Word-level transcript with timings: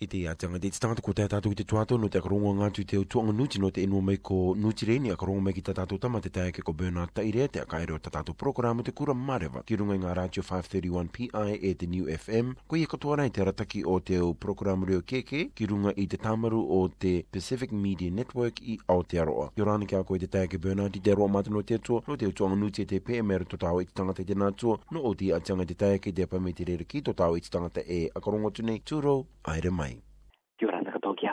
i 0.00 0.06
te 0.06 0.16
iatanga 0.18 0.58
te 0.58 0.70
tatata 0.70 1.00
ko 1.02 1.12
tai 1.16 1.24
tatu 1.28 1.48
ki 1.50 1.56
te 1.56 1.64
tuato 1.64 1.96
no 1.96 2.08
te 2.12 2.20
akarongo 2.20 2.50
ngātu 2.58 2.82
i 2.82 2.86
te 2.88 2.98
utuanga 3.00 3.32
nuti 3.32 3.60
no 3.60 3.70
te 3.72 3.80
inua 3.86 4.02
mai 4.04 4.18
ko 4.20 4.52
nuti 4.58 4.84
reini 4.88 5.08
akarongo 5.14 5.40
mai 5.40 5.54
ki 5.56 5.62
te 5.64 5.72
tatu 5.74 5.96
tama 5.98 6.20
te 6.20 6.28
tai 6.28 6.50
ko 6.52 6.72
Bernard 6.76 7.14
Taire 7.16 7.46
te 7.48 7.60
akaere 7.62 7.94
o 7.94 7.98
tatu 7.98 8.34
programu 8.36 8.84
te 8.84 8.92
kura 8.92 9.14
marewa 9.16 9.62
ki 9.64 9.78
runga 9.80 9.96
i 9.96 10.02
ngā 10.02 10.12
rātio 10.18 10.44
531 10.44 11.08
PI 11.14 11.56
e 11.64 11.72
te 11.80 11.88
New 11.88 12.10
FM 12.12 12.52
ko 12.68 12.76
i 12.76 12.84
e 12.84 12.90
katoa 12.92 13.16
rai 13.22 13.30
te 13.32 13.40
arataki 13.44 13.86
o 13.88 13.96
te 14.00 14.20
programu 14.40 14.84
reo 14.90 15.00
keke 15.00 15.46
ki 15.56 15.70
runga 15.72 15.94
i 15.96 16.06
te 16.06 16.20
tamaru 16.20 16.60
o 16.76 16.82
te 16.88 17.14
Pacific 17.32 17.72
Media 17.72 18.12
Network 18.12 18.60
i 18.66 18.76
Aotearoa 18.92 19.48
ki 19.56 19.64
rāna 19.64 19.88
ki 19.88 19.96
ako 19.96 20.20
i 20.20 20.24
te 20.26 20.30
tai 20.36 20.44
Bernard 20.60 21.00
i 21.00 21.00
te 21.00 21.16
roa 21.16 21.30
mātu 21.38 21.56
no 21.56 21.64
te 21.64 21.80
atua 21.80 22.04
no 22.08 22.18
te 22.20 22.28
utuanga 22.28 22.60
nuti 22.60 22.84
e 22.84 22.90
te 22.92 23.00
PMR 23.00 23.48
to 23.48 23.56
tau 23.56 23.80
i 23.80 23.88
e 23.88 23.88
te 23.88 23.96
tangata 24.02 24.20
i 24.20 24.28
te 24.28 24.36
nātua 24.36 24.76
no 24.92 25.06
o 25.08 25.16
te 25.16 25.32
iatanga 25.32 25.64
te 25.66 25.74
tai 25.74 25.96
ke 26.04 26.12
te 26.12 26.28
apamete 26.28 26.68
rere 26.68 26.84
ki 26.84 27.00
to 27.08 27.16
tau 27.16 27.40
i 27.40 27.40
e 27.40 27.48
te 27.48 27.52
tangata 27.56 27.80
e 27.88 28.04
akarongo 28.12 28.52
tunei 28.60 28.84
tūrou 28.84 29.24
aere 29.46 29.72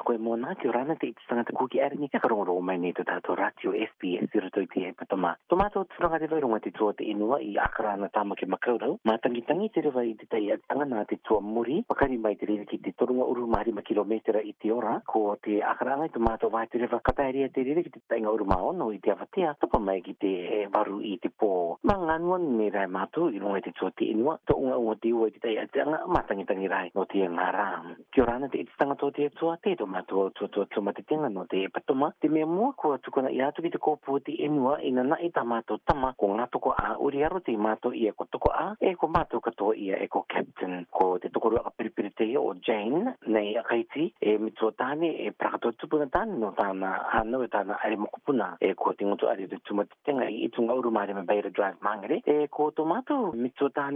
koe 0.04 0.16
e 0.16 0.18
mona 0.20 0.54
ki 0.56 0.68
rana 0.70 0.96
te 0.96 1.08
itu 1.08 1.22
te 1.28 1.54
kuki 1.56 1.80
ari 1.80 1.98
ni 1.98 2.10
ka 2.12 2.20
rongo 2.22 2.60
mai 2.62 2.78
ni 2.78 2.92
te 2.94 3.04
tato 3.04 3.34
ratio 3.36 3.72
SPS 3.72 4.28
zero 4.36 4.50
to 4.50 4.62
te 4.68 4.82
hepa 4.92 5.06
tomato 5.08 5.40
Toma 5.48 5.68
ga 5.72 5.84
tu 5.84 5.88
rongate 6.00 6.28
vai 6.28 6.40
rongate 6.42 6.72
tua 6.72 6.94
te 6.94 7.04
inua 7.04 7.40
i 7.40 7.56
akarana 7.58 8.10
tama 8.12 8.36
ke 8.36 8.46
makaurau. 8.46 9.00
Ma 9.04 9.18
tangi 9.18 9.44
tangi 9.46 9.70
te 9.70 9.82
rewa 9.82 10.04
i 10.04 10.16
te 10.16 10.26
tai 10.28 10.52
a 10.52 10.58
tangana 10.68 11.06
te 11.06 11.18
tua 11.22 11.40
muri 11.40 11.84
pakari 11.88 12.18
mai 12.18 12.36
te 12.36 12.46
rewa 12.46 12.64
te 12.66 12.78
torunga 12.94 13.24
uru 13.24 13.48
mahari 13.48 13.72
ma 13.72 13.82
kilometra 13.82 14.42
i 14.44 14.54
te 14.58 14.70
ora 14.72 15.02
ko 15.06 15.38
te 15.42 15.62
akarana 15.64 16.06
i 16.06 16.10
toma 16.10 16.38
to 16.38 16.50
vai 16.50 16.68
te 16.68 16.78
rewa 16.78 17.00
kataeria 17.00 17.50
te 17.50 17.64
rewa 17.64 17.82
te 17.84 18.02
tainga 18.08 18.30
uru 18.30 18.44
maono 18.46 18.92
i 18.92 19.00
te 19.00 19.10
avatea 19.12 19.54
topa 19.60 19.80
mai 19.80 20.02
ki 20.02 20.14
te 20.18 20.34
e 20.64 20.68
varu 20.70 21.00
i 21.02 21.18
te 21.20 21.30
po. 21.32 21.78
Ma 21.88 21.96
ngon 22.20 22.58
ni 22.58 22.70
rai 22.70 22.88
mato 22.88 23.30
i 23.30 23.40
te 23.62 23.72
tua 23.72 23.92
te 23.96 24.04
inua 24.04 24.38
to 24.46 24.58
unga 24.60 24.76
unga 24.78 24.98
te 25.00 25.12
ua 25.14 25.28
i 25.28 25.32
te 25.32 25.40
tai 25.40 25.58
a 25.58 26.04
ma 26.08 26.24
tangi 26.24 26.44
tangi 26.46 26.68
rai 26.68 26.92
no 26.94 27.06
te 27.06 27.24
ngara. 27.28 27.96
Kio 28.12 28.26
rana 28.26 28.50
te 28.50 28.58
itu 28.58 28.72
tangata 28.78 29.06
o 29.06 29.12
te 29.12 29.30
tua 29.30 29.58
te 29.62 29.76
toma 29.76 30.03
to 30.10 30.32
to 30.36 30.48
to 30.48 30.66
to 30.74 30.82
matetenga 30.82 31.30
no 31.36 31.44
te 31.52 31.60
patoma 31.76 32.08
te 32.22 32.28
me 32.36 32.44
mo 32.46 32.68
ko 32.82 32.98
tu 32.98 33.12
kona 33.12 33.32
ia 33.32 33.52
tu 33.56 33.62
te 33.62 33.78
ko 33.78 33.98
puti 33.98 34.36
e 34.40 34.48
ina 34.88 35.04
na 35.04 35.16
ita 35.24 35.44
mato 35.44 35.80
tama 35.88 36.14
ko 36.18 36.34
nga 36.36 36.48
to 36.52 36.60
ko 36.60 36.72
a 36.76 36.98
uri 37.00 37.24
aro 37.24 37.40
te 37.40 37.56
mato 37.58 37.94
ia 37.94 38.12
e 38.12 38.14
ko 38.16 38.26
to 38.32 38.40
ko 38.40 38.50
a 38.54 38.76
e 38.80 38.96
ko 38.96 39.08
mato 39.08 39.40
ka 39.40 39.52
to 39.52 39.74
ia 39.74 39.98
e 40.04 40.08
ko 40.08 40.26
captain 40.28 40.86
ko 40.92 41.18
te 41.20 41.30
to 41.30 41.40
ko 41.40 41.50
ro 41.50 41.58
apiripiri 41.66 42.12
te 42.14 42.28
o 42.38 42.54
jane 42.60 43.16
nei 43.28 43.56
a 43.58 43.64
kaiti 43.64 44.12
e 44.20 44.38
mi 44.38 44.52
e 44.52 45.32
prato 45.32 45.72
tu 45.74 45.88
puna 45.88 46.08
tan 46.08 46.40
no 46.40 46.52
tana 46.56 47.08
ha 47.12 47.24
no 47.24 47.42
eta 47.44 47.64
na 47.64 47.78
ari 47.84 47.98
mo 47.98 48.08
kupuna 48.12 48.58
e 48.60 48.74
ko 48.76 48.94
te 48.94 49.06
ngoto 49.06 49.28
ari 49.30 49.48
te 49.48 49.58
tu 49.64 49.74
matetenga 49.74 50.28
i 50.30 50.50
tu 50.50 50.62
ngauru 50.62 50.92
mare 50.92 51.14
me 51.14 51.24
baira 51.24 51.50
drive 51.52 51.78
mangere 51.82 52.22
e 52.26 52.48
ko 52.50 52.72
to 52.72 52.86
mato 52.86 53.32
mi 53.36 53.50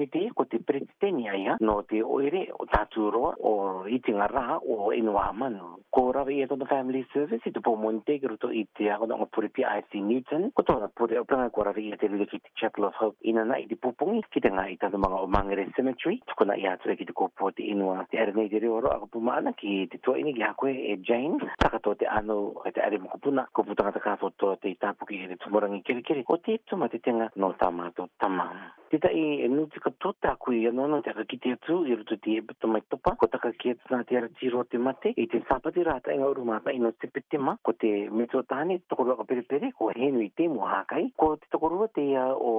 te 0.08 0.30
ko 0.36 0.44
te 0.46 0.60
pretenia 0.60 1.36
ia 1.36 1.58
no 1.60 1.84
te 1.84 2.02
oire 2.02 2.50
o 2.60 2.66
tatu 2.66 3.10
ro 3.12 3.34
o 3.44 3.86
itinga 3.88 4.28
ra 4.28 4.58
o 4.62 4.92
inuama 4.94 5.50
no 5.50 5.80
ko 5.94 6.12
rawa 6.12 6.32
i 6.32 6.44
atona 6.44 6.66
e 6.66 6.68
family 6.68 7.02
service 7.16 7.48
i 7.48 7.52
po 7.64 7.76
monte 7.80 8.20
kero 8.20 8.36
to 8.38 8.52
i 8.52 8.68
te 8.76 8.90
ako 8.92 9.06
na 9.08 9.16
o 9.16 9.26
pure 9.26 9.48
pia 9.50 9.72
IC 9.80 9.96
Newton 10.04 10.52
ko 10.52 10.64
tona 10.64 10.92
pure 10.92 11.16
o 11.20 11.24
pranga 11.24 11.50
ko 11.52 11.64
rawa 11.64 11.80
i 11.80 11.96
te 11.96 12.12
lule 12.12 12.28
ki 12.28 12.40
te 12.44 12.52
Chapel 12.60 12.88
of 12.90 12.96
Hope 13.00 13.16
ina 13.24 13.46
na 13.48 13.56
i 13.62 13.66
te 13.68 13.80
pupungi 13.80 14.26
ki 14.30 14.44
te 14.44 14.52
ngai 14.52 14.76
tano 14.80 15.00
mga 15.00 15.22
o 15.24 15.28
Mangere 15.28 15.66
Cemetery 15.76 16.20
ko 16.36 16.44
na 16.44 16.58
i 16.60 16.68
atua 16.68 16.92
e 16.94 17.00
ki 17.00 17.08
te 17.08 17.16
kopo 17.16 17.52
te 17.56 17.64
inua 17.72 18.04
te 18.12 18.20
arene 18.20 18.46
i 18.48 18.52
te 18.52 18.60
reoro 18.60 18.92
ako 18.92 19.08
pumaana 19.18 19.56
ki 19.56 19.88
te 19.92 20.00
tua 20.04 20.20
ini 20.20 20.36
ki 20.36 20.44
hakoe 20.44 20.76
e 20.76 20.98
Jane 21.00 21.40
to 21.84 21.96
te 21.96 22.06
ano 22.06 22.54
e 22.68 22.72
te 22.72 22.82
mo 23.00 23.08
mokupuna 23.08 23.48
ko 23.54 23.64
putanga 23.64 24.00
ka 24.02 24.18
to 24.38 24.56
te 24.60 24.76
tapuki 24.76 25.24
e 25.24 25.28
te 25.32 25.36
tumorangi 25.40 25.82
kere 25.86 26.02
kere 26.04 26.24
ko 26.24 26.38
te 26.38 26.60
tuma 26.68 26.90
te 26.92 27.00
tenga 27.00 27.32
no 27.36 27.54
to 27.96 28.10
tama 28.20 28.76
E 28.90 28.98
tota 29.00 29.10
te 29.10 29.10
ta 29.10 29.20
i 29.20 29.48
nu 29.52 29.66
te 29.68 29.80
ka 29.84 29.92
tota 29.98 30.36
ku 30.40 30.52
i 30.56 30.62
anono 30.68 31.00
te 31.04 31.12
ki 31.12 31.38
atu 31.52 31.76
i 31.92 31.96
roto 31.96 32.16
te 32.24 32.38
ebuta 32.40 32.68
mai 32.68 32.82
topa 32.88 33.16
ko 33.20 33.28
taka 33.28 33.52
ki 33.60 33.72
e 33.72 33.74
atu 33.76 33.92
nā 33.94 34.04
te 34.08 34.16
ara 34.18 34.30
tiro 34.40 34.64
te 34.64 34.78
mate 34.80 35.12
i 35.20 35.28
te 35.28 35.42
sāpati 35.50 35.84
rāta 35.84 36.16
inga 36.16 36.24
e 36.24 36.32
uru 36.32 36.46
māta 36.48 36.72
ino 36.72 36.94
te 36.96 37.10
petema 37.18 37.58
ko 37.68 37.74
te 37.84 37.92
meto 38.10 38.46
tāne 38.54 38.80
tokorua 38.88 39.18
ka 39.20 39.26
perepere 39.34 39.74
ko 39.76 39.92
henu 40.00 40.24
i 40.24 40.30
te 40.40 40.48
mua 40.48 40.72
hākai 40.78 41.04
ko 41.20 41.34
te 41.44 41.52
tokorua 41.58 41.92
te 42.00 42.06
o 42.24 42.54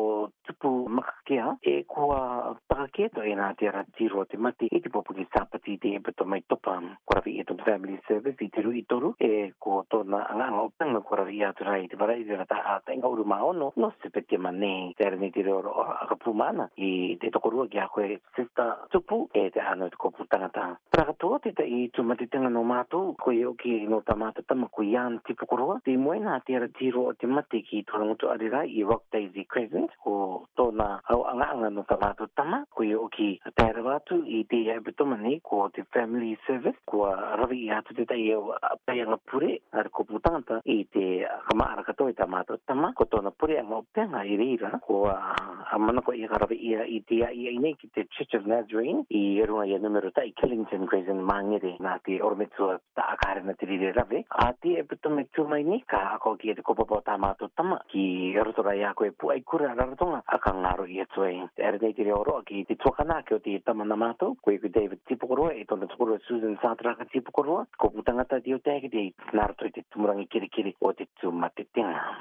tapu 0.58 0.88
makakea 0.88 1.56
e 1.62 1.82
kua 1.86 2.56
pakaketo 2.69 3.22
e 3.24 3.32
nga 3.36 3.54
te 3.54 3.69
ara 3.69 3.84
tiro 3.96 4.24
te 4.26 4.36
mate 4.36 4.66
e 4.69 4.80
te 4.80 4.88
popuni 4.91 5.22
sapati 5.32 5.78
te 5.78 5.94
e 5.94 6.00
pato 6.00 6.24
mai 6.24 6.42
topa 6.48 6.82
kuarawi 7.04 7.38
e 7.41 7.44
tonu 7.44 7.62
family 7.64 8.00
service 8.08 8.42
i 8.44 8.48
te 8.50 8.60
rui 8.60 8.82
toru 8.88 9.14
e 9.20 9.52
ko 9.58 9.84
tona 9.88 10.26
anga 10.28 10.46
anga 10.48 10.62
o 10.66 10.72
tanga 10.76 11.00
kuarawi 11.00 11.44
a 11.44 11.52
tura 11.52 11.78
i 11.78 11.86
te 11.88 11.94
wara 11.96 12.16
i 12.16 12.24
vera 12.24 12.42
a 12.48 12.80
ta 12.82 12.92
inga 12.92 13.06
uru 13.06 13.24
maono 13.24 13.72
no 13.76 13.94
se 14.02 14.10
pete 14.10 14.36
ma 14.38 14.50
ne 14.50 14.92
te 14.96 15.06
ara 15.06 15.14
ni 15.16 15.30
te 15.30 15.42
reo 15.42 15.60
ro 15.62 15.74
a 15.82 16.06
kapu 16.10 16.34
mana 16.34 16.69
i 16.76 17.16
te 17.20 17.30
tokorua 17.30 17.69
ki 17.69 17.78
a 17.78 17.86
koe 17.88 18.20
sista 18.34 18.82
tupu 18.90 19.28
e 19.32 19.50
te 19.50 19.60
ano 19.62 19.86
i 19.86 19.90
te 19.90 19.96
kopu 19.96 20.26
tangata 20.26 20.75
prakatoa 20.90 21.38
te 21.38 21.52
ta 21.52 21.62
i 21.62 21.88
tu 21.92 22.02
mate 22.02 22.26
tanga 22.26 22.48
no 22.50 22.64
mātou 22.66 23.14
ko 23.16 23.30
e 23.30 23.44
oki 23.46 23.86
no 23.86 24.02
ta 24.02 24.16
mata 24.16 24.42
tama 24.42 24.66
ko 24.69 24.82
i 24.82 24.96
an 24.96 25.20
te 25.22 25.38
pukurua 25.38 25.78
te 25.84 25.94
moe 25.96 26.19
nga 26.19 26.40
te 26.40 26.56
ara 26.58 26.66
tiro 26.69 27.12
te 27.14 27.26
mate 27.30 27.62
ki 27.62 27.84
tonu 27.86 28.10
mutu 28.10 28.26
arira 28.26 28.64
i 28.66 28.82
Rock 28.82 29.06
Daisy 29.14 29.44
Crescent 29.46 29.94
ko 30.02 30.47
tōna 30.56 31.00
au 31.10 31.25
anga 31.28 31.48
anga 31.53 31.69
no 31.69 31.84
tamato 31.84 32.26
tama 32.34 32.64
koe 32.70 32.94
o 32.94 33.06
ki 33.09 33.38
tēra 33.56 33.82
watu 33.82 34.19
i 34.26 34.42
te 34.50 34.60
ebito 34.75 35.06
mani 35.06 35.38
ko 35.44 35.69
te 35.72 35.82
family 35.94 36.36
service 36.47 36.78
ko 36.86 37.06
rawi 37.38 37.64
i 37.66 37.69
hatu 37.70 37.94
te 37.94 38.04
tai 38.04 38.25
au 38.34 38.54
peianga 38.87 39.19
pure 39.25 39.58
ar 39.72 39.88
ko 39.91 40.04
putanta 40.04 40.60
i 40.64 40.82
te 40.91 41.25
kamaara 41.48 41.84
kato 41.87 42.08
i 42.08 42.14
tamato 42.14 42.58
tama 42.66 42.92
ko 42.94 43.04
to 43.04 43.19
tōna 43.19 43.32
pure 43.38 43.58
anga 43.60 43.76
o 43.76 43.84
penga 43.94 44.25
i 44.25 44.37
reira 44.41 44.81
ko 44.87 45.04
a 45.10 45.78
mana 45.78 46.03
ko 46.03 46.12
i 46.12 46.26
karawi 46.28 46.58
i 46.70 46.75
a 46.82 46.87
i 46.97 47.00
te 47.06 47.22
a 47.22 47.31
i 47.32 47.48
aine 47.53 47.75
ki 47.78 47.91
te 47.94 48.06
Church 48.16 48.34
of 48.41 48.47
Nazarene 48.47 49.04
i 49.10 49.38
erunga 49.42 49.66
i 49.69 49.75
a 49.75 49.78
numero 49.78 50.10
tai 50.10 50.32
Killington 50.34 50.87
Grayson 50.87 51.22
Mangere 51.22 51.76
na 51.78 51.98
te 52.03 52.19
ormetua 52.22 52.81
ta 52.94 53.08
akare 53.14 53.42
na 53.44 53.54
te 53.54 53.66
rire 53.66 53.92
rawe 53.92 54.25
a 54.47 54.53
te 54.58 54.75
ebito 54.81 55.10
mani 55.10 55.28
tūmai 55.38 55.62
ni 55.64 55.81
ka 55.87 56.16
ako 56.19 56.37
ki 56.37 56.50
e 56.50 56.58
te 56.58 56.62
kopapa 56.62 56.98
o 56.98 57.00
tamato 57.03 57.50
tama 57.54 57.78
ki 57.92 58.34
rotora 58.42 58.75
i 58.75 58.82
a 58.84 58.94
koe 58.94 59.12
pu 59.14 59.31
ai 59.31 59.42
kura 59.44 59.72
rarotonga 59.76 60.22
a 60.26 60.38
ka 60.38 60.54
ngaro 60.54 60.87
i 60.87 61.00
atu 61.03 61.21
ai. 61.22 61.44
Ere 61.56 61.78
te 61.78 61.93
tiri 61.93 62.10
oro 62.15 62.41
ki 62.47 62.62
te 62.71 62.76
tuakana 62.81 63.21
ki 63.26 63.34
o 63.37 63.41
te 63.43 63.54
tamana 63.66 63.94
mato, 63.97 64.31
koe 64.43 64.59
ku 64.59 64.69
David 64.69 65.00
Tipokoroa, 65.04 65.53
e 65.53 65.65
tona 65.65 65.87
tukoroa 65.91 66.19
Susan 66.25 66.56
Sātraka 66.62 67.06
Tipokoroa, 67.10 67.66
ko 67.78 67.91
putangata 67.91 68.38
di 68.38 68.54
o 68.54 68.59
te 68.62 68.76
ake 68.78 68.88
te 68.94 69.04
nāra 69.37 69.54
toi 69.56 69.71
te 69.75 69.84
tumurangi 69.91 70.26
kiri 70.28 70.49
kiri 70.49 70.75
o 70.81 70.93
te 70.94 71.09
tumatetenga 71.21 72.18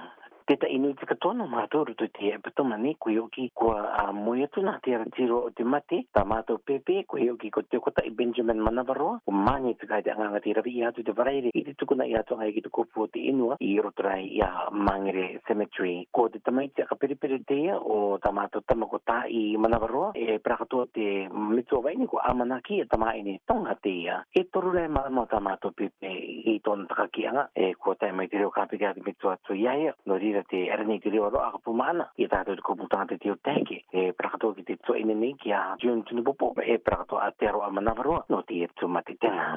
te 0.56 0.68
inu 0.72 0.94
te 0.96 1.06
katoa 1.06 1.34
ma 1.44 1.66
tōru 1.68 1.94
te 2.00 2.32
apito 2.32 2.64
mani 2.64 2.94
kui 2.98 3.18
oki 3.20 3.50
kua 3.54 3.82
a 4.00 4.12
moe 4.14 4.46
atu 4.46 4.62
nā 4.64 4.78
te 4.80 4.94
aratiro 4.96 5.42
o 5.48 5.50
te 5.52 5.64
mate 5.68 6.02
ta 6.16 6.24
mātou 6.24 6.62
pepe 6.64 7.02
kui 7.08 7.28
oki 7.30 7.50
ko 7.52 7.66
te 7.68 7.80
kota 7.84 8.06
i 8.08 8.14
Benjamin 8.16 8.62
Manavaroa 8.64 9.20
o 9.28 9.32
mani 9.32 9.76
te 9.76 9.88
kai 9.90 10.02
te 10.06 10.14
anganga 10.14 10.40
te 10.40 10.54
rapi 10.56 10.72
i 10.80 10.84
atu 10.88 11.04
te 11.04 11.12
varaire 11.12 11.52
i 11.52 11.64
te 11.68 11.74
tukuna 11.76 12.08
i 12.08 12.16
atu 12.16 12.38
ngai 12.40 12.54
ki 12.56 12.64
te 12.68 12.72
kopu 12.72 13.04
o 13.04 13.08
te 13.12 13.20
inua 13.34 13.58
i 13.60 13.74
roturai 13.84 14.24
i 14.38 14.40
a 14.48 14.70
Mangere 14.72 15.42
Cemetery 15.50 16.06
ko 16.16 16.30
te 16.32 16.40
tamaiti 16.40 16.82
aka 16.86 16.96
peripere 16.96 17.42
teia 17.48 17.76
o 17.78 18.16
ta 18.24 18.32
mātou 18.32 18.64
tamakota 18.66 19.26
i 19.28 19.52
Manavaroa 19.60 20.14
e 20.16 20.40
prakatoa 20.44 20.88
te 20.96 21.10
mitua 21.28 21.84
waini 21.90 22.08
ko 22.08 22.22
amanaki 22.24 22.80
e 22.80 22.88
tamaini 22.88 23.36
tonga 23.46 23.76
teia 23.84 24.22
e 24.32 24.46
toru 24.50 24.72
rei 24.80 24.88
marama 24.88 25.26
ta 25.28 25.42
mātou 25.44 25.74
pepe 25.76 26.08
i 26.08 26.58
tōna 26.64 26.88
takakianga 26.88 27.50
e 27.54 27.74
kua 27.76 27.98
mai 28.16 28.32
te 28.32 28.40
reo 28.40 28.50
kāpika 28.56 28.94
ati 28.94 29.04
mitua 29.06 29.36
tu 29.44 29.54
iaia 29.58 29.92
no 30.08 30.16
rira 30.18 30.37
ita 30.38 30.44
te 30.54 30.60
erani 30.74 31.00
ki 31.02 31.10
rio 31.14 31.30
roa 31.34 31.50
ka 31.56 31.60
pumana 31.66 32.06
i 32.24 32.28
ta 32.34 32.42
eh, 32.46 32.48
te 32.50 32.62
kuputanga 32.68 33.08
te 33.12 33.18
tio 33.24 33.36
teke 33.50 33.78
e 33.94 34.04
prakato 34.20 34.54
ki 34.58 34.66
te 34.68 34.76
tua 34.86 35.00
ine 35.02 35.16
ni 35.24 35.32
ki 35.42 35.50
a 35.60 35.62
june 35.82 36.06
tunipopo 36.06 36.54
e 36.74 36.78
prakato 36.86 37.18
a 37.26 37.30
te 37.38 37.50
roa 37.56 37.74
manawarua 37.78 38.22
no 38.30 38.44
te 38.48 38.62
e 38.68 38.70
tumati 38.78 39.18
tenga. 39.22 39.50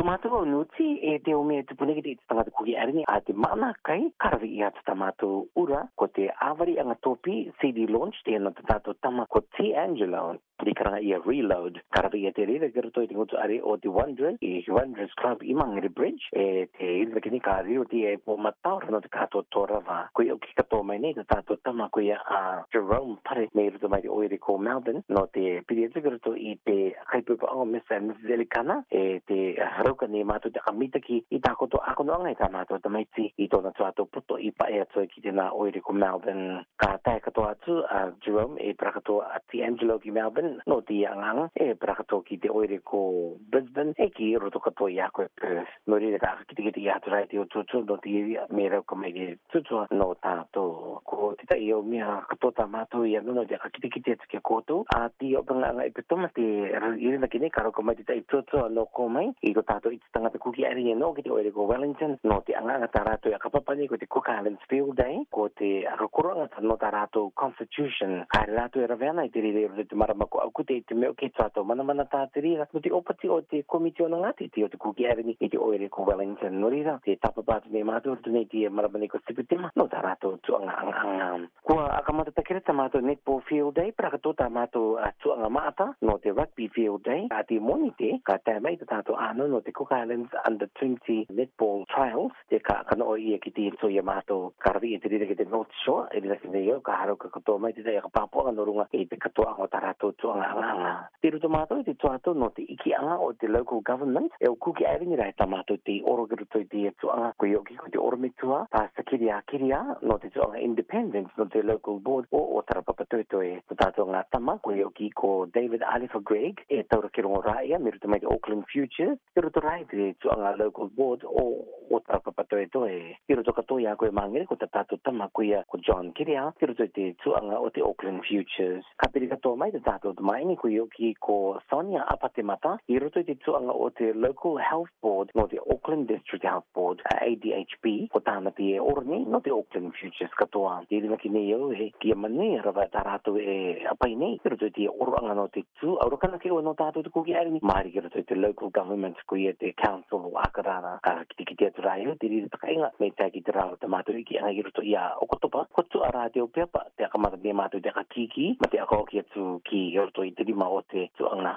to 0.00 0.06
matu 0.06 0.28
o 0.32 0.44
nuti 0.46 0.86
e 1.02 1.18
te 1.20 1.34
o 1.34 1.44
mea 1.44 1.62
tupune 1.62 1.92
ki 1.92 2.00
te 2.06 2.12
itatanga 2.16 2.46
te 2.46 2.50
kuki 2.56 2.72
arini 2.80 3.02
a 3.06 3.18
te 3.20 3.34
mana 3.36 3.74
kai 3.86 4.00
karawi 4.22 4.48
i 4.56 4.62
atu 4.64 4.80
ta 4.86 4.94
matu 4.96 5.28
ura 5.60 5.82
ko 5.94 6.06
te 6.08 6.28
awari 6.42 6.78
anga 6.80 6.96
topi 7.04 7.52
CD 7.60 7.84
launch 7.86 8.14
te 8.24 8.32
ena 8.38 8.48
te 8.56 8.62
tato 8.66 8.94
tama 9.02 9.26
ko 9.28 9.40
T. 9.58 9.74
Angelo 9.76 10.38
di 10.64 10.72
karanga 10.72 11.04
ia 11.04 11.20
reload 11.20 11.80
karawi 11.94 12.22
i 12.24 12.32
te 12.32 12.46
rere 12.48 12.70
gara 12.72 12.88
toi 12.96 13.04
te 13.10 13.14
ngutu 13.14 13.36
are 13.36 13.60
o 13.62 13.76
te 13.76 13.88
Wondrous 13.92 14.38
i 14.40 14.64
e 14.64 14.64
Wondrous 14.72 15.12
Club 15.20 15.42
i 15.44 15.52
Mangere 15.52 15.92
Bridge 15.92 16.32
e 16.32 16.68
te 16.78 16.88
ilwa 17.04 17.20
kini 17.20 17.38
ka 17.44 17.58
riro 17.60 17.84
ti 17.84 18.06
e 18.08 18.16
po 18.16 18.38
matau 18.40 18.80
rana 18.80 19.02
te 19.04 19.12
kato 19.12 19.44
tora 19.52 19.82
wa 19.84 20.08
koi 20.16 20.30
o 20.32 20.38
ki 20.40 20.56
kato 20.62 20.80
mai 20.82 20.96
nei 20.98 21.12
te 21.12 21.26
tato 21.28 21.58
tama 21.62 21.90
koi 21.92 22.08
a 22.14 22.64
Jerome 22.72 23.18
Pare 23.22 23.50
me 23.52 23.68
rito 23.68 23.88
mai 23.92 24.00
te 24.00 24.08
oere 24.08 24.38
ko 24.40 24.56
Melbourne 24.56 25.04
no 25.12 25.26
te 25.28 25.60
pidi 25.68 25.84
atu 25.90 26.00
gara 26.00 26.16
i 26.40 26.56
te 26.64 26.94
kaipupa 27.12 27.52
o 27.52 27.66
Mr. 27.68 27.96
and 27.98 28.14
Mrs. 28.16 28.28
Elikana 28.38 28.80
e 28.88 29.20
te 29.28 29.44
auka 29.90 30.06
ni 30.06 30.22
mātu 30.24 30.50
te 30.54 30.60
kamitaki 30.64 31.18
i 31.34 31.40
no 31.42 31.80
ākono 31.90 32.14
angai 32.18 32.34
tā 32.38 32.46
to 32.68 32.78
te 32.78 32.88
meiti 32.88 33.24
i 33.38 33.46
tōna 33.50 33.70
tu 33.76 33.84
ato 33.84 34.04
puto 34.06 34.38
i 34.38 34.50
pae 34.52 34.80
atu 34.82 35.02
ki 35.10 35.20
te 35.22 35.32
nā 35.34 35.48
oiri 35.54 35.80
ko 35.82 35.92
Melbourne. 35.92 36.64
Ka 36.78 36.96
tae 37.04 37.20
katoa 37.20 37.54
atu 37.54 37.82
a 37.90 38.10
Jerome 38.24 38.58
e 38.60 38.74
prakato 38.74 39.20
a 39.22 39.38
T. 39.50 39.60
Angelo 39.62 39.98
ki 39.98 40.10
Melbourne 40.14 40.60
no 40.66 40.80
ti 40.82 41.00
iangang 41.02 41.50
e 41.58 41.74
prakato 41.76 42.22
ki 42.22 42.38
te 42.38 42.50
oiri 42.52 42.78
ko 42.84 43.36
Brisbane 43.50 43.92
e 43.98 44.10
ki 44.14 44.36
roto 44.38 44.58
katoa 44.62 44.90
i 44.92 45.00
ako 45.00 45.22
e 45.24 45.28
Perth. 45.40 45.74
No 45.86 45.96
rire 45.98 46.18
ka 46.22 46.36
aki 46.40 46.54
te 46.54 46.62
kiti 46.68 46.86
i 46.86 46.90
atu 46.92 47.10
rai 47.10 47.26
te 47.30 47.38
o 47.40 47.46
tūtū 47.50 47.82
no 47.88 47.98
te 47.98 48.10
iri 48.14 48.38
me 48.54 48.68
rau 48.72 48.82
ka 48.86 48.96
mege 48.98 49.34
tūtū 49.52 49.86
no 49.98 50.12
tato 50.22 50.66
Ko 51.10 51.32
te 51.38 51.46
tai 51.48 51.66
au 51.74 51.82
mea 51.82 52.20
katoa 52.30 52.54
tā 52.60 52.68
mātu 52.70 53.02
i 53.08 53.16
anuno 53.18 53.44
te 53.48 53.58
aki 53.58 53.82
e 53.82 53.86
te 53.86 53.90
kiti 53.96 54.14
atu 54.16 54.30
ki 54.32 54.40
kōtu 54.46 54.82
a 54.94 55.02
ti 55.18 55.34
o 55.38 55.42
pangangai 55.46 55.90
pe 55.96 56.04
tōma 56.06 56.30
te 56.36 56.46
iri 56.46 57.18
na 57.18 57.28
kine 57.32 57.50
karo 57.50 57.72
ka 57.74 57.82
mai 57.82 57.96
te 57.98 58.06
tai 58.08 58.20
tūtū 58.30 58.62
no 58.76 58.86
kōmai 58.96 59.26
i 59.50 59.54
tato 59.70 59.88
i 59.88 60.00
tanga 60.10 60.30
te 60.30 60.38
kuki 60.38 60.64
ari 60.66 60.90
e 60.90 60.94
no 60.98 61.12
ki 61.12 61.22
te 61.22 61.30
oere 61.30 61.50
Wellington 61.54 62.18
no 62.22 62.42
te 62.42 62.54
anga 62.58 62.76
ngata 62.78 63.02
rato 63.06 63.28
i 63.30 63.36
kapapani 63.38 63.86
ko 63.86 63.96
te 63.96 64.08
Cook 64.08 64.26
Islands 64.26 64.64
Field 64.66 64.94
Day 64.98 65.22
ko 65.30 65.46
te 65.54 65.86
akakoro 65.86 66.34
ngata 66.34 66.58
no 66.58 66.74
ta 66.76 66.88
rato 66.90 67.30
Constitution 67.32 68.24
kare 68.26 68.50
rato 68.52 68.80
i 68.80 68.82
e 68.82 68.86
ravena 68.86 69.22
i 69.22 69.30
te 69.30 69.38
rire 69.38 69.66
o 69.70 69.84
te 69.86 69.94
marama 69.94 70.26
ko 70.26 70.40
au 70.42 70.50
kute 70.50 70.72
i 70.74 70.82
te 70.82 70.94
meo 70.94 71.14
ke 71.14 71.30
tato 71.30 71.62
mana 71.62 71.84
mana 71.86 72.02
ta 72.04 72.26
te 72.26 72.40
rira 72.40 72.66
no 72.72 72.80
te 72.80 72.90
opati 72.90 73.28
o 73.30 73.44
te 73.46 73.62
komiti 73.64 74.02
o 74.02 74.08
na 74.08 74.16
ngati 74.18 74.48
te 74.50 74.64
o 74.64 74.68
te 74.68 74.76
kuki 74.76 75.06
ari 75.06 75.36
i 75.38 75.48
te 75.48 75.56
oere 75.58 75.86
Wellington 75.86 76.50
no 76.58 76.66
rira 76.68 76.98
te 77.04 77.14
tapapatu 77.14 77.70
ne 77.70 77.84
mātua 77.84 78.18
tu 78.24 78.32
nei 78.34 78.48
te 78.50 78.66
marama 78.68 78.98
ne 78.98 79.06
ko 79.06 79.20
tiputima 79.22 79.70
no 79.78 79.86
ta 79.86 80.00
rato 80.02 80.34
tu 80.42 80.52
anga 80.58 80.74
anga 80.82 80.98
anga 80.98 81.48
kua 81.62 81.86
akamata 81.94 82.32
takere 82.34 82.60
ta 82.66 82.72
mātua 82.74 82.98
Netball 83.06 83.38
Field 83.46 83.78
Day 83.78 83.92
prakato 83.94 84.34
ta 84.34 84.50
mātua 84.50 85.14
tu 85.22 85.30
anga 85.30 85.48
maata 85.48 85.92
no 86.00 86.18
te 86.18 86.34
Rugby 86.34 86.66
Field 86.74 87.06
Day 87.06 87.28
a 87.30 87.44
te 87.46 87.60
monite 87.60 88.18
ka 88.26 88.40
tēmei 88.42 88.74
ta 88.82 88.90
tato 88.98 89.14
ano 89.14 89.46
no 89.46 89.58
te 89.62 89.72
Cook 89.72 89.90
Islands 89.92 90.30
Under 90.48 90.68
20 90.74 91.26
Netball 91.30 91.84
Trials, 91.86 92.32
te 92.48 92.58
ka 92.60 92.82
kana 92.88 93.04
o 93.04 93.16
ia 93.16 93.38
ki 93.38 93.52
te 93.56 93.66
ito 93.68 93.88
ia 93.88 94.02
mātou 94.02 94.52
karari 94.64 94.94
e 94.96 95.00
te 95.02 95.10
rira 95.12 95.26
ki 95.28 95.36
te 95.38 95.46
North 95.50 95.74
Shore, 95.84 96.08
e 96.14 96.20
rira 96.24 96.36
ki 96.40 96.50
te 96.52 96.60
iau, 96.64 96.80
ka 96.84 96.96
haro 97.00 97.16
ka 97.20 97.28
katoa 97.34 97.60
mai 97.60 97.72
te 97.76 97.82
taia 97.86 98.02
ka 98.04 98.10
pāpua 98.14 98.52
norunga 98.54 98.86
e 98.96 99.04
te 99.10 99.18
katoa 99.20 99.56
o 99.60 99.68
tarato 99.72 100.12
tuanga 100.12 100.48
anga. 100.50 100.94
Te 101.22 101.30
ruta 101.34 101.50
mātou 101.52 101.82
e 101.82 101.86
te 101.88 101.94
tuato 102.00 102.34
no 102.36 102.50
te 102.56 102.64
iki 102.76 102.94
anga 102.96 103.18
o 103.22 103.32
te 103.34 103.48
local 103.50 103.82
government, 103.92 104.32
e 104.40 104.48
o 104.48 104.56
kuki 104.56 104.86
aerengi 104.88 105.18
rai 105.20 105.32
ta 105.38 105.46
mātou 105.50 105.78
te 105.86 105.98
oro 106.08 106.26
gero 106.30 106.46
toi 106.52 106.64
te 106.70 106.84
ia 106.86 106.94
tuanga, 107.02 107.32
ko 107.40 107.50
i 107.50 107.54
oki 107.58 107.78
ko 107.80 107.90
te 107.92 108.00
oro 108.00 108.18
mitua, 108.20 108.62
pasta 108.72 109.04
kiria 109.10 109.40
kiria, 109.52 109.82
no 110.02 110.18
te 110.22 110.30
tuanga 110.36 110.60
independence 110.62 111.32
no 111.40 111.46
te 111.52 111.62
local 111.66 112.00
board 112.00 112.28
o 112.32 112.40
o 112.56 112.62
tarapapa 112.68 113.04
toi 113.10 113.26
toi. 113.30 113.50
Ko 113.68 113.76
tātou 113.82 114.08
ngā 114.10 114.24
tama, 114.32 114.58
ko 114.64 114.72
i 114.74 114.84
oki 114.84 115.10
ko 115.16 115.34
David 115.52 115.82
Alifa 115.86 116.20
Greg, 116.24 116.64
e 116.70 116.82
taura 116.88 117.10
ki 117.12 117.26
rongo 117.26 117.42
rāia, 117.44 117.78
me 117.82 117.90
ruta 117.92 118.08
mai 118.08 118.22
te 118.22 118.28
Auckland 118.30 118.64
Futures, 118.70 119.16
te 119.34 119.42
the 119.54 119.60
right 119.60 119.86
to 119.90 120.28
our 120.30 120.56
local 120.56 120.88
board 120.88 121.22
or 121.24 121.64
o 121.92 122.00
ta 122.00 122.20
papato 122.20 122.56
e 122.56 122.68
to 122.68 122.86
e 122.86 123.16
kiro 123.26 123.42
to 123.42 123.52
kato 123.52 123.78
ya 123.78 123.96
ko 123.98 124.06
e 124.06 124.10
mangere 124.14 124.46
ko 124.46 124.54
ta 124.54 124.66
tatu 124.66 124.96
tama 125.02 125.28
ko 125.34 125.42
John 125.82 126.12
Kiria 126.14 126.54
kiro 126.54 126.74
to 126.74 126.86
te 126.88 127.14
tuanga 127.18 127.58
o 127.58 127.68
te 127.70 127.80
Auckland 127.82 128.22
Futures 128.22 128.84
ka 128.96 129.10
pere 129.10 129.26
kato 129.26 129.56
mai 129.58 129.70
te 129.70 129.80
tatu 129.82 130.14
o 130.14 130.22
mai 130.22 130.44
ni 130.44 130.56
ko 130.56 130.68
yo 130.68 130.86
ko 131.20 131.58
Sonia 131.68 132.06
Apatemata. 132.06 132.78
mata 132.78 132.80
i 132.88 132.98
roto 132.98 133.22
te 133.22 133.34
tu 133.36 133.52
o 133.52 133.88
te 133.90 134.12
Local 134.14 134.58
Health 134.58 134.94
Board 135.02 135.30
no 135.34 135.46
te 135.46 135.58
Auckland 135.58 136.06
District 136.06 136.44
Health 136.44 136.66
Board 136.72 137.00
ADHB 137.10 138.08
ko 138.10 138.20
tana 138.20 138.50
pi 138.50 138.74
e 138.74 138.78
orni 138.78 139.26
no 139.26 139.40
te 139.40 139.50
Auckland 139.50 139.92
Futures 139.98 140.30
katoa 140.34 140.84
te 140.86 141.00
rima 141.00 141.16
ki 141.16 141.28
ne 141.28 141.42
yo 141.50 141.70
he 141.70 141.90
ki 141.98 142.12
a 142.12 142.14
mani 142.14 142.60
rava 142.62 142.86
tarato 142.86 143.34
e 143.36 143.82
apai 143.90 144.14
nei 144.16 144.38
kiro 144.42 144.56
to 144.56 144.70
te 144.70 144.86
oro 144.86 145.18
anga 145.18 145.34
no 145.34 145.48
te 145.48 145.64
tu 145.80 145.98
aurokana 145.98 146.38
ke 146.38 146.50
o 146.50 146.60
no 146.60 146.74
tatu 146.74 147.02
te 147.02 147.10
kuki 147.10 147.34
aere 147.34 147.50
ni 147.50 147.58
maari 147.60 147.90
kiro 147.92 148.08
to 148.08 148.22
te 148.22 148.34
Local 148.38 148.70
Government 148.70 149.18
ko 149.26 149.34
ye 149.34 149.50
e 149.50 149.56
te 149.58 149.74
Council 149.74 150.30
o 150.30 150.38
Akarana 150.38 151.00
ka 151.02 151.24
kitikiti 151.26 151.66
atu 151.66 151.79
trai 151.80 152.06
o 152.12 152.14
tiri 152.20 152.40
taka 152.52 152.68
inga 152.74 152.88
me 153.00 153.08
te 153.18 153.26
ki 153.34 153.40
tra 153.48 153.64
o 153.72 153.76
tamato 153.82 154.12
i 154.20 154.24
ki 154.28 154.38
anga 154.38 154.52
i 154.54 154.62
roto 154.66 154.84
i 154.92 154.94
a 155.02 155.04
o 155.24 155.28
kotopa 155.32 155.64
ko 155.76 155.82
tu 155.90 156.04
a 156.06 156.12
radio 156.20 156.46
pe 156.54 156.64
pa 156.74 156.84
te 156.96 157.08
aka 157.08 157.18
mata 157.24 157.40
mea 157.44 157.56
mātou 157.60 157.82
te 157.84 157.90
aka 157.92 158.04
kiki 158.14 158.46
ma 158.62 158.70
te 158.72 158.78
aka 158.84 159.00
o 159.02 159.06
ki 159.10 159.22
atu 159.24 159.46
ki 159.68 159.82
i 159.88 159.98
roto 160.00 160.26
i 160.30 160.34
tiri 160.38 160.54
ma 160.62 160.68
o 160.80 160.82
te 160.94 161.04
tu 161.16 161.26
anga 161.34 161.54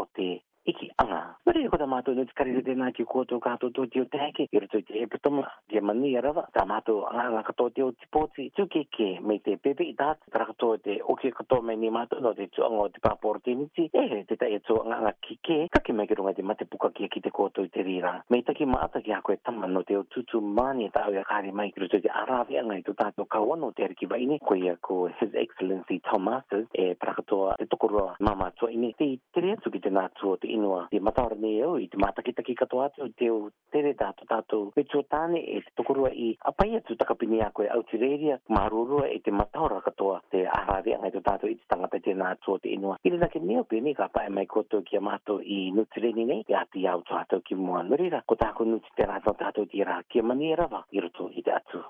o 0.00 0.02
te 0.16 0.28
iki 0.64 0.88
anga. 0.96 1.36
Mere 1.46 1.68
ko 1.68 1.76
da 1.76 1.86
mato 1.86 2.12
nuti 2.16 2.32
kari 2.34 2.52
rite 2.56 2.72
nga 2.76 2.90
ki 2.92 3.04
koto 3.04 3.36
ka 3.40 3.56
to 3.60 3.68
toti 3.70 4.00
o 4.00 4.04
teke, 4.08 4.48
iro 4.52 4.66
to 4.66 4.80
te 4.80 4.96
hepe 4.98 5.20
tomla, 5.20 5.48
dia 5.68 5.82
mani 5.84 6.12
ya 6.16 6.20
rava, 6.24 6.48
da 6.52 6.64
mato 6.64 7.04
anga 7.04 7.28
anga 7.28 7.42
ka 7.44 7.52
toti 7.52 7.82
o 7.84 7.92
ti 7.92 8.04
poti, 8.10 8.50
tu 8.56 8.66
ke 8.66 8.88
ke 8.90 9.20
me 9.20 9.38
te 9.44 9.56
pepe 9.56 9.84
i 9.84 9.94
dat, 9.94 10.18
tra 10.32 10.46
kato 10.48 10.76
te 10.80 10.98
oke 11.04 11.30
kato 11.32 11.60
me 11.62 11.76
ni 11.76 11.90
mato 11.90 12.18
no 12.20 12.32
te 12.34 12.48
tu 12.48 12.64
anga 12.64 12.88
o 12.88 12.88
te 12.88 12.98
papor 13.00 13.40
te 13.44 13.54
niti, 13.54 13.88
ehe, 13.92 14.24
te 14.24 14.36
ta 14.40 14.48
e 14.48 14.60
tu 14.64 14.78
anga 14.80 15.12
ki 15.20 15.38
ke, 15.44 15.58
ka 15.68 15.80
ke 15.84 15.92
me 15.92 16.06
kero 16.08 16.24
nga 16.24 16.32
te 16.34 16.42
mate 16.42 16.64
puka 16.66 16.90
ki 16.96 17.08
ki 17.12 17.20
te 17.28 17.30
koto 17.30 17.64
i 17.64 17.68
te 17.68 17.82
rira. 17.84 18.16
Me 18.32 18.40
ta 18.42 18.52
ki 18.56 18.64
maata 18.64 19.00
ki 19.04 19.12
hako 19.12 19.36
e 19.36 19.38
tama 19.44 19.68
no 19.68 19.82
te 19.84 19.96
o 20.00 20.06
tutu 20.08 20.40
mani 20.40 20.88
e 20.88 20.94
tau 20.96 21.12
ya 21.12 21.24
kari 21.28 21.52
mai, 21.52 21.70
iro 21.76 21.88
to 21.92 22.00
te 22.00 22.08
arawe 22.08 22.58
anga 22.60 22.80
i 22.80 22.82
tu 22.82 22.94
tato 22.96 23.26
kawa 23.28 23.56
no 23.56 23.72
te 23.76 23.84
ariki 23.84 24.06
vaine, 24.08 24.40
ko 24.40 24.54
ia 24.56 24.76
ko 24.80 25.06
His 25.20 25.34
Excellency 25.36 26.00
Tom 26.00 26.24
Masters, 26.24 26.66
e 26.72 26.96
tra 26.96 27.12
kato 27.14 27.52
te 27.58 27.66
tokoroa 27.68 28.16
mama 28.24 28.50
tua 28.56 28.70
ini, 28.72 28.94
te 28.96 29.04
i 29.12 29.20
tere 29.30 29.58
atu 29.58 29.68
nga 29.84 30.08
tu 30.16 30.32
inoa. 30.54 30.86
Te 30.90 31.00
mataore 31.00 31.36
nei 31.42 31.62
au, 31.66 31.74
i 31.82 31.86
te 31.90 31.98
mātakitaki 32.00 32.54
katoa 32.58 32.88
atu, 32.90 33.08
te 33.18 33.28
o 33.32 33.38
tere 33.74 33.92
tātou 33.98 34.28
tātou. 34.30 34.62
Me 34.76 34.84
tō 34.90 35.02
tāne 35.12 35.40
e 35.56 35.60
te 35.66 35.72
tokorua 35.80 36.12
i 36.26 36.30
apai 36.50 36.70
atu 36.78 36.96
takapini 37.00 37.40
a 37.44 37.50
koe 37.54 37.66
Aotearea, 37.74 38.38
mārurua 38.54 39.08
e 39.10 39.18
te 39.26 39.34
mataora 39.34 39.80
katoa 39.86 40.20
te 40.34 40.44
ahare 40.58 40.96
ngai 41.02 41.12
tō 41.16 41.24
tātou 41.26 41.50
i 41.52 41.58
te 41.58 41.68
tangata 41.74 42.00
te 42.04 42.14
nā 42.18 42.30
tō 42.46 42.56
te 42.64 42.72
inoa. 42.76 42.96
I 43.04 43.12
rinake 43.14 43.42
nei 43.42 43.58
au 43.62 43.66
pēne, 43.70 43.96
ka 43.98 44.08
pae 44.14 44.30
mai 44.34 44.46
koto 44.50 44.82
ki 44.86 45.00
a 45.00 45.04
mātou 45.04 45.42
i 45.42 45.70
nutireni 45.74 46.28
nei, 46.30 46.44
te 46.48 46.56
ati 46.60 46.86
au 46.90 47.04
tō 47.08 47.42
ki 47.46 47.58
mua 47.60 47.82
nurira. 47.86 48.22
Ko 48.30 48.38
tāko 48.40 48.66
nuti 48.70 48.94
te 48.98 49.10
rātou 49.10 49.36
tātou 49.40 49.68
te 49.70 49.82
rā 49.86 50.00
ki 50.08 50.22
a 50.22 50.26
manierawa 50.30 50.84
i 50.94 51.02
roto 51.04 51.30
i 51.34 51.42
te 51.44 51.54
atu. 51.60 51.84